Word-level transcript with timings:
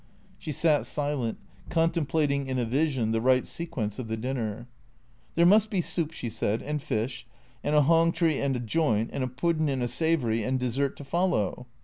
She 0.39 0.51
sat 0.51 0.87
silent, 0.87 1.37
contemplating 1.69 2.47
in 2.47 2.57
a 2.57 2.65
vision 2.65 3.11
the 3.11 3.21
right 3.21 3.45
sequence 3.45 3.99
of 3.99 4.07
the 4.07 4.17
dinner." 4.17 4.67
There 5.35 5.45
must 5.45 5.69
be 5.69 5.79
soup," 5.79 6.11
she 6.11 6.27
said," 6.27 6.63
an' 6.63 6.79
fish, 6.79 7.27
an' 7.63 7.75
a 7.75 7.83
hongtry 7.83 8.41
an' 8.41 8.55
a 8.55 8.59
joint, 8.59 9.11
an' 9.13 9.21
a 9.21 9.27
puddin' 9.27 9.69
an' 9.69 9.83
a 9.83 9.87
sav'ry, 9.87 10.43
an' 10.43 10.57
dessert 10.57 10.95
to 10.97 11.03
follow." 11.03 11.67